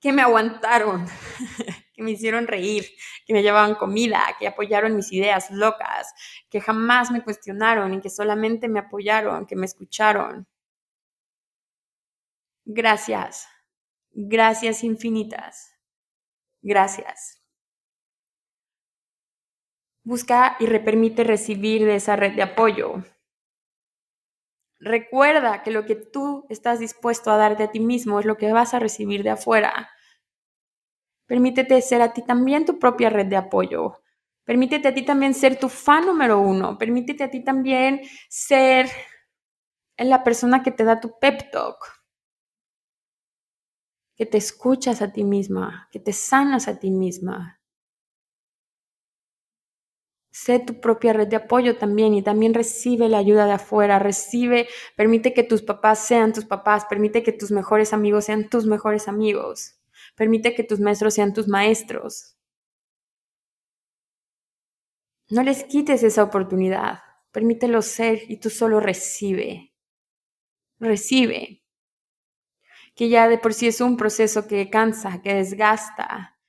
[0.00, 1.06] que me aguantaron,
[1.94, 2.86] que me hicieron reír,
[3.26, 6.12] que me llevaban comida, que apoyaron mis ideas locas,
[6.48, 10.46] que jamás me cuestionaron y que solamente me apoyaron, que me escucharon.
[12.64, 13.48] Gracias,
[14.12, 15.74] gracias infinitas,
[16.62, 17.39] gracias.
[20.02, 23.04] Busca y permite recibir de esa red de apoyo.
[24.78, 28.50] Recuerda que lo que tú estás dispuesto a darte a ti mismo es lo que
[28.50, 29.90] vas a recibir de afuera.
[31.26, 34.00] Permítete ser a ti también tu propia red de apoyo.
[34.44, 36.78] Permítete a ti también ser tu fan número uno.
[36.78, 38.88] Permítete a ti también ser
[39.98, 41.76] la persona que te da tu pep talk.
[44.16, 47.59] Que te escuchas a ti misma, que te sanas a ti misma.
[50.42, 54.68] Sé tu propia red de apoyo también y también recibe la ayuda de afuera, recibe,
[54.96, 59.06] permite que tus papás sean tus papás, permite que tus mejores amigos sean tus mejores
[59.06, 59.78] amigos,
[60.16, 62.36] permite que tus maestros sean tus maestros.
[65.28, 67.00] No les quites esa oportunidad,
[67.32, 69.74] permítelo ser y tú solo recibe,
[70.78, 71.62] recibe,
[72.94, 76.39] que ya de por sí es un proceso que cansa, que desgasta,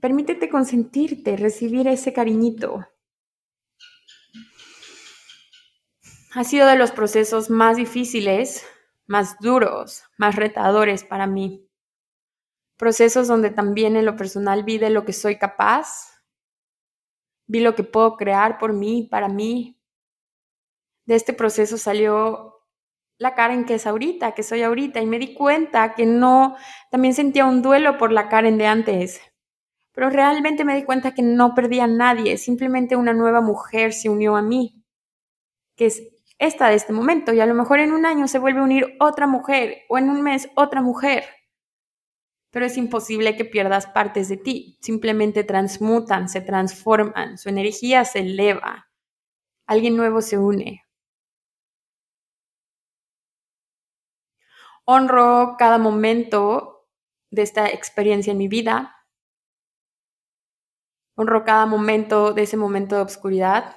[0.00, 2.86] Permítete consentirte, recibir ese cariñito.
[6.34, 8.64] Ha sido de los procesos más difíciles,
[9.06, 11.66] más duros, más retadores para mí.
[12.76, 16.22] Procesos donde también en lo personal vi de lo que soy capaz,
[17.46, 19.80] vi lo que puedo crear por mí, para mí.
[21.06, 22.66] De este proceso salió
[23.18, 26.56] la Karen que es ahorita, que soy ahorita, y me di cuenta que no,
[26.90, 29.20] también sentía un duelo por la Karen de antes,
[30.00, 34.08] pero realmente me di cuenta que no perdí a nadie, simplemente una nueva mujer se
[34.08, 34.82] unió a mí,
[35.76, 36.02] que es
[36.38, 38.96] esta de este momento, y a lo mejor en un año se vuelve a unir
[38.98, 41.24] otra mujer o en un mes otra mujer.
[42.50, 48.20] Pero es imposible que pierdas partes de ti, simplemente transmutan, se transforman, su energía se
[48.20, 48.88] eleva,
[49.66, 50.82] alguien nuevo se une.
[54.86, 56.88] Honro cada momento
[57.30, 58.96] de esta experiencia en mi vida,
[61.20, 63.76] Honro cada momento de ese momento de obscuridad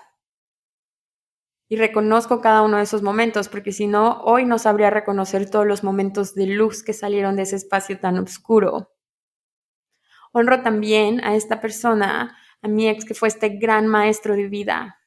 [1.67, 5.67] y reconozco cada uno de esos momentos, porque si no, hoy no sabría reconocer todos
[5.67, 8.93] los momentos de luz que salieron de ese espacio tan oscuro.
[10.31, 15.01] Honro también a esta persona, a mi ex, que fue este gran maestro de vida,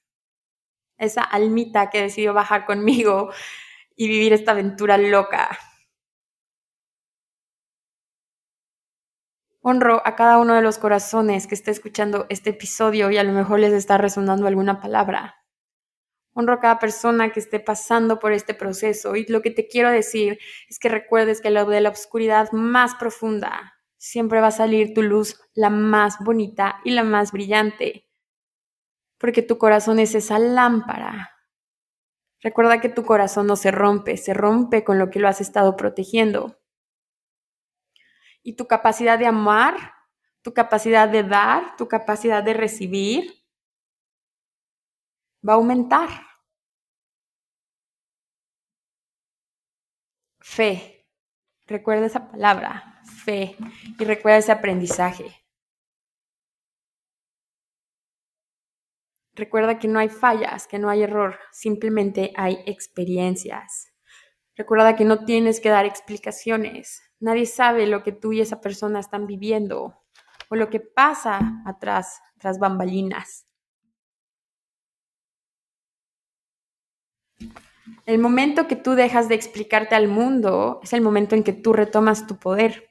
[0.99, 3.30] esa almita que decidió bajar conmigo
[3.97, 5.59] y vivir esta aventura loca.
[9.69, 13.33] Honro a cada uno de los corazones que esté escuchando este episodio y a lo
[13.33, 15.45] mejor les está resonando alguna palabra.
[16.35, 19.91] Honro a cada persona que esté pasando por este proceso y lo que te quiero
[19.91, 20.39] decir
[20.69, 25.37] es que recuerdes que de la oscuridad más profunda siempre va a salir tu luz
[25.53, 28.09] la más bonita y la más brillante,
[29.19, 31.33] porque tu corazón es esa lámpara.
[32.41, 35.77] Recuerda que tu corazón no se rompe, se rompe con lo que lo has estado
[35.77, 36.57] protegiendo
[38.47, 39.75] y tu capacidad de amar,
[40.41, 43.45] tu capacidad de dar, tu capacidad de recibir
[45.47, 46.09] va a aumentar.
[50.41, 51.05] Fe.
[51.67, 53.57] Recuerda esa palabra, fe,
[53.99, 55.45] y recuerda ese aprendizaje.
[59.35, 63.93] Recuerda que no hay fallas, que no hay error, simplemente hay experiencias.
[64.55, 69.01] Recuerda que no tienes que dar explicaciones, Nadie sabe lo que tú y esa persona
[69.01, 70.03] están viviendo
[70.49, 73.47] o lo que pasa atrás, tras bambalinas.
[78.05, 81.73] El momento que tú dejas de explicarte al mundo es el momento en que tú
[81.73, 82.91] retomas tu poder.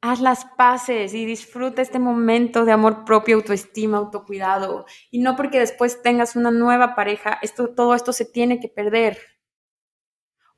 [0.00, 4.86] Haz las paces y disfruta este momento de amor propio, autoestima, autocuidado.
[5.10, 9.18] Y no porque después tengas una nueva pareja, esto, todo esto se tiene que perder.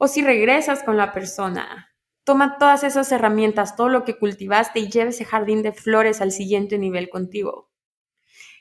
[0.02, 1.94] O si regresas con la persona,
[2.24, 6.32] toma todas esas herramientas, todo lo que cultivaste y lleve ese jardín de flores al
[6.32, 7.70] siguiente nivel contigo.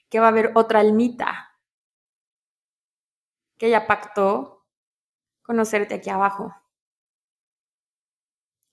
[0.10, 1.56] Que va a haber otra almita
[3.58, 4.66] que ella pactó
[5.42, 6.54] conocerte aquí abajo.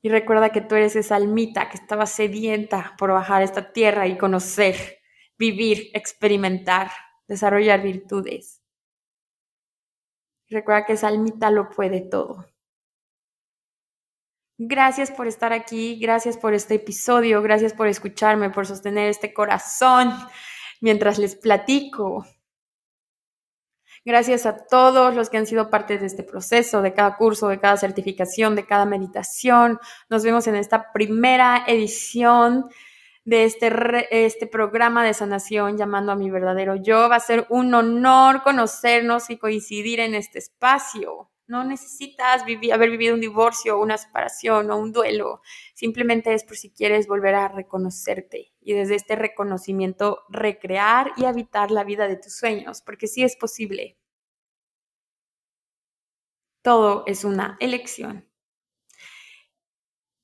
[0.03, 4.19] Y recuerda que tú eres esa almita que estaba sedienta por bajar esta tierra y
[4.19, 4.99] conocer,
[5.39, 6.91] vivir, experimentar,
[7.29, 8.61] desarrollar virtudes.
[10.49, 12.56] recuerda que esa almita lo puede todo.
[14.59, 20.15] Gracias por estar aquí, gracias por este episodio, gracias por escucharme, por sostener este corazón
[20.81, 22.25] mientras les platico
[24.07, 27.59] Gracias a todos los que han sido parte de este proceso, de cada curso, de
[27.59, 29.81] cada certificación, de cada meditación.
[30.09, 32.67] Nos vemos en esta primera edición
[33.25, 33.67] de este,
[34.25, 37.09] este programa de sanación llamando a mi verdadero yo.
[37.09, 41.29] Va a ser un honor conocernos y coincidir en este espacio.
[41.49, 45.43] No necesitas haber vivido un divorcio, una separación o un duelo.
[45.75, 51.71] Simplemente es por si quieres volver a reconocerte y desde este reconocimiento recrear y habitar
[51.71, 53.97] la vida de tus sueños, porque sí es posible.
[56.63, 58.29] Todo es una elección.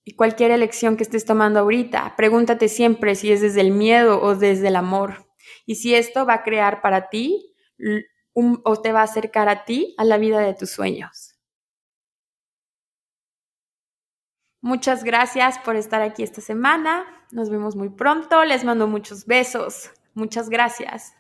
[0.05, 4.35] Y cualquier elección que estés tomando ahorita, pregúntate siempre si es desde el miedo o
[4.35, 5.29] desde el amor.
[5.66, 7.55] Y si esto va a crear para ti
[8.35, 11.33] o te va a acercar a ti a la vida de tus sueños.
[14.61, 17.05] Muchas gracias por estar aquí esta semana.
[17.33, 18.45] Nos vemos muy pronto.
[18.45, 19.91] Les mando muchos besos.
[20.14, 21.14] Muchas gracias.